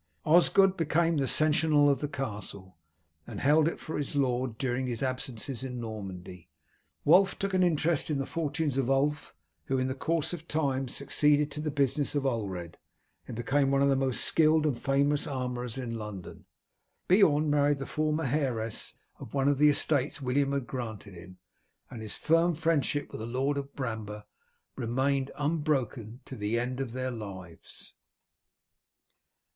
Osgod 0.25 0.75
became 0.77 1.17
the 1.17 1.27
seneschal 1.27 1.87
of 1.87 1.99
the 1.99 2.07
castle, 2.07 2.75
and 3.27 3.39
held 3.39 3.67
it 3.67 3.79
for 3.79 3.99
his 3.99 4.15
lord 4.15 4.57
during 4.57 4.87
his 4.87 5.03
absences 5.03 5.63
in 5.63 5.79
Normandy. 5.79 6.49
Wulf 7.05 7.37
took 7.37 7.53
an 7.53 7.61
interest 7.61 8.09
in 8.09 8.17
the 8.17 8.25
fortunes 8.25 8.79
of 8.79 8.89
Ulf, 8.89 9.35
who 9.65 9.77
in 9.77 9.87
the 9.87 9.93
course 9.93 10.33
of 10.33 10.47
time 10.47 10.87
succeeded 10.87 11.51
to 11.51 11.61
the 11.61 11.69
business 11.69 12.15
of 12.15 12.23
Ulred, 12.25 12.79
and 13.27 13.37
became 13.37 13.69
one 13.69 13.83
of 13.83 13.89
the 13.89 13.95
most 13.95 14.23
skilled 14.25 14.65
and 14.65 14.75
famous 14.75 15.27
armourers 15.27 15.77
in 15.77 15.95
London. 15.95 16.45
Beorn 17.07 17.47
married 17.51 17.77
the 17.77 17.85
former 17.85 18.23
heiress 18.23 18.95
of 19.19 19.35
one 19.35 19.47
of 19.47 19.59
the 19.59 19.69
estates 19.69 20.19
William 20.19 20.51
had 20.51 20.65
granted 20.65 21.13
him, 21.13 21.37
and 21.91 22.01
his 22.01 22.15
firm 22.15 22.55
friendship 22.55 23.11
with 23.11 23.19
the 23.19 23.27
Lord 23.27 23.55
of 23.55 23.75
Bramber 23.75 24.23
remained 24.75 25.29
unbroken 25.37 26.21
to 26.25 26.35
the 26.35 26.57
end 26.59 26.79
of 26.79 26.93
their 26.93 27.11
lives. 27.11 27.93